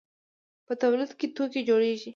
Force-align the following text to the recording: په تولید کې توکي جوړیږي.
په 0.65 0.73
تولید 0.81 1.11
کې 1.19 1.27
توکي 1.35 1.61
جوړیږي. 1.69 2.09